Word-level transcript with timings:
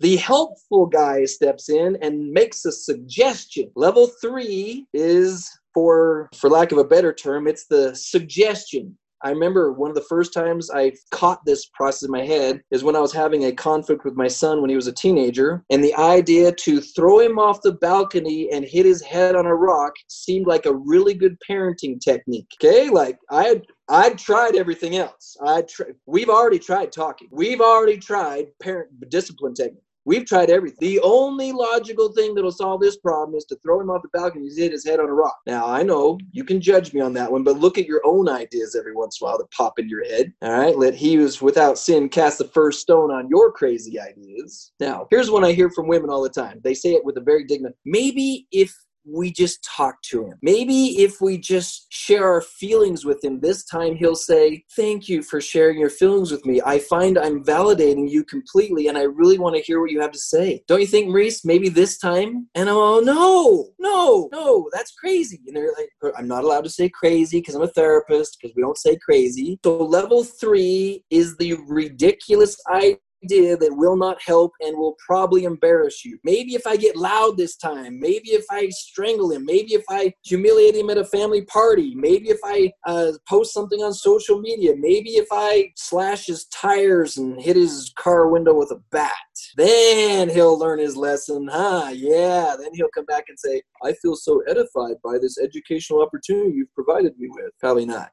The 0.00 0.16
helpful 0.16 0.86
guy 0.86 1.24
steps 1.26 1.68
in 1.68 1.96
and 2.02 2.30
makes 2.30 2.64
a 2.64 2.72
suggestion. 2.72 3.70
Level 3.76 4.10
three 4.20 4.86
is 4.92 5.50
for 5.72 6.28
for 6.36 6.50
lack 6.50 6.72
of 6.72 6.78
a 6.78 6.84
better 6.84 7.12
term 7.12 7.46
it's 7.46 7.66
the 7.66 7.94
suggestion 7.94 8.98
I 9.22 9.30
remember 9.30 9.72
one 9.72 9.90
of 9.90 9.94
the 9.94 10.06
first 10.08 10.32
times 10.32 10.70
I 10.70 10.92
caught 11.10 11.44
this 11.44 11.66
process 11.74 12.04
in 12.04 12.10
my 12.10 12.24
head 12.24 12.62
is 12.70 12.82
when 12.82 12.96
I 12.96 13.00
was 13.00 13.12
having 13.12 13.44
a 13.44 13.52
conflict 13.52 14.04
with 14.04 14.14
my 14.14 14.28
son 14.28 14.60
when 14.60 14.70
he 14.70 14.76
was 14.76 14.86
a 14.86 14.92
teenager. 14.92 15.62
And 15.70 15.84
the 15.84 15.94
idea 15.94 16.52
to 16.52 16.80
throw 16.80 17.20
him 17.20 17.38
off 17.38 17.60
the 17.62 17.72
balcony 17.72 18.50
and 18.50 18.64
hit 18.64 18.86
his 18.86 19.02
head 19.02 19.36
on 19.36 19.46
a 19.46 19.54
rock 19.54 19.92
seemed 20.08 20.46
like 20.46 20.64
a 20.64 20.74
really 20.74 21.14
good 21.14 21.36
parenting 21.48 22.00
technique. 22.00 22.48
Okay. 22.62 22.88
Like 22.88 23.18
I 23.30 23.44
had 23.44 23.62
I've 23.88 24.16
tried 24.16 24.56
everything 24.56 24.96
else. 24.96 25.36
I 25.44 25.62
tr- 25.62 25.90
we've 26.06 26.30
already 26.30 26.58
tried 26.58 26.92
talking. 26.92 27.28
We've 27.30 27.60
already 27.60 27.98
tried 27.98 28.46
parent 28.62 28.88
discipline 29.10 29.54
technique. 29.54 29.82
We've 30.10 30.26
tried 30.26 30.50
everything. 30.50 30.78
The 30.80 30.98
only 31.04 31.52
logical 31.52 32.10
thing 32.10 32.34
that'll 32.34 32.50
solve 32.50 32.80
this 32.80 32.96
problem 32.96 33.36
is 33.36 33.44
to 33.44 33.56
throw 33.62 33.80
him 33.80 33.90
off 33.90 34.02
the 34.02 34.08
balcony 34.08 34.48
and 34.48 34.58
hit 34.58 34.72
his 34.72 34.84
head 34.84 34.98
on 34.98 35.08
a 35.08 35.14
rock. 35.14 35.38
Now, 35.46 35.68
I 35.68 35.84
know 35.84 36.18
you 36.32 36.42
can 36.42 36.60
judge 36.60 36.92
me 36.92 37.00
on 37.00 37.12
that 37.12 37.30
one, 37.30 37.44
but 37.44 37.60
look 37.60 37.78
at 37.78 37.86
your 37.86 38.00
own 38.04 38.28
ideas 38.28 38.74
every 38.74 38.92
once 38.92 39.20
in 39.20 39.24
a 39.24 39.28
while 39.28 39.38
that 39.38 39.52
pop 39.52 39.78
in 39.78 39.88
your 39.88 40.04
head. 40.04 40.32
All 40.42 40.50
right, 40.50 40.76
let 40.76 40.96
he 40.96 41.14
who's 41.14 41.40
without 41.40 41.78
sin 41.78 42.08
cast 42.08 42.38
the 42.38 42.48
first 42.48 42.80
stone 42.80 43.12
on 43.12 43.28
your 43.28 43.52
crazy 43.52 44.00
ideas. 44.00 44.72
Now, 44.80 45.06
here's 45.10 45.30
one 45.30 45.44
I 45.44 45.52
hear 45.52 45.70
from 45.70 45.86
women 45.86 46.10
all 46.10 46.24
the 46.24 46.28
time. 46.28 46.60
They 46.64 46.74
say 46.74 46.94
it 46.94 47.04
with 47.04 47.16
a 47.16 47.20
very 47.20 47.44
dignified. 47.44 47.76
Maybe 47.84 48.48
if 48.50 48.74
we 49.12 49.32
just 49.32 49.64
talk 49.64 50.00
to 50.02 50.26
him. 50.26 50.38
Maybe 50.42 50.98
if 50.98 51.20
we 51.20 51.38
just 51.38 51.86
share 51.92 52.26
our 52.26 52.40
feelings 52.40 53.04
with 53.04 53.22
him, 53.22 53.40
this 53.40 53.64
time 53.64 53.96
he'll 53.96 54.14
say, 54.14 54.64
Thank 54.76 55.08
you 55.08 55.22
for 55.22 55.40
sharing 55.40 55.78
your 55.78 55.90
feelings 55.90 56.30
with 56.30 56.44
me. 56.46 56.60
I 56.64 56.78
find 56.78 57.18
I'm 57.18 57.44
validating 57.44 58.08
you 58.08 58.24
completely 58.24 58.88
and 58.88 58.96
I 58.96 59.02
really 59.02 59.38
want 59.38 59.56
to 59.56 59.62
hear 59.62 59.80
what 59.80 59.90
you 59.90 60.00
have 60.00 60.12
to 60.12 60.18
say. 60.18 60.62
Don't 60.66 60.80
you 60.80 60.86
think, 60.86 61.08
Maurice, 61.08 61.44
maybe 61.44 61.68
this 61.68 61.98
time? 61.98 62.48
And 62.54 62.68
I'm 62.68 62.76
all, 62.76 63.02
No, 63.02 63.70
no, 63.78 64.28
no, 64.32 64.68
that's 64.72 64.92
crazy. 64.92 65.40
And 65.46 65.56
they're 65.56 65.72
like, 65.76 66.14
I'm 66.16 66.28
not 66.28 66.44
allowed 66.44 66.64
to 66.64 66.70
say 66.70 66.88
crazy 66.88 67.38
because 67.38 67.54
I'm 67.54 67.62
a 67.62 67.68
therapist 67.68 68.38
because 68.40 68.54
we 68.54 68.62
don't 68.62 68.78
say 68.78 68.96
crazy. 68.96 69.58
So 69.64 69.82
level 69.82 70.24
three 70.24 71.04
is 71.10 71.36
the 71.36 71.54
ridiculous 71.66 72.56
idea 72.70 72.98
idea 73.24 73.56
that 73.56 73.76
will 73.76 73.96
not 73.96 74.20
help 74.22 74.52
and 74.60 74.76
will 74.76 74.96
probably 75.04 75.44
embarrass 75.44 76.04
you. 76.04 76.18
Maybe 76.24 76.54
if 76.54 76.66
I 76.66 76.76
get 76.76 76.96
loud 76.96 77.36
this 77.36 77.56
time, 77.56 77.98
maybe 78.00 78.30
if 78.30 78.44
I 78.50 78.68
strangle 78.70 79.32
him, 79.32 79.44
maybe 79.44 79.74
if 79.74 79.84
I 79.88 80.12
humiliate 80.24 80.74
him 80.74 80.90
at 80.90 80.98
a 80.98 81.04
family 81.04 81.42
party, 81.42 81.94
maybe 81.94 82.28
if 82.28 82.38
I 82.44 82.72
uh, 82.86 83.12
post 83.28 83.52
something 83.52 83.80
on 83.80 83.92
social 83.92 84.40
media, 84.40 84.74
maybe 84.76 85.10
if 85.10 85.28
I 85.32 85.72
slash 85.76 86.26
his 86.26 86.46
tires 86.46 87.16
and 87.16 87.40
hit 87.40 87.56
his 87.56 87.92
car 87.96 88.28
window 88.28 88.54
with 88.54 88.70
a 88.70 88.80
bat, 88.90 89.12
then 89.56 90.28
he'll 90.28 90.58
learn 90.58 90.78
his 90.78 90.96
lesson, 90.96 91.48
huh? 91.50 91.90
Yeah, 91.92 92.56
then 92.58 92.70
he'll 92.74 92.88
come 92.94 93.06
back 93.06 93.24
and 93.28 93.38
say, 93.38 93.62
I 93.84 93.92
feel 93.94 94.16
so 94.16 94.42
edified 94.48 94.96
by 95.02 95.18
this 95.20 95.38
educational 95.38 96.02
opportunity 96.02 96.54
you've 96.54 96.74
provided 96.74 97.18
me 97.18 97.28
with. 97.30 97.52
Probably 97.58 97.86
not. 97.86 98.08